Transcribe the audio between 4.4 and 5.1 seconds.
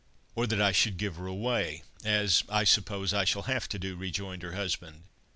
her husband.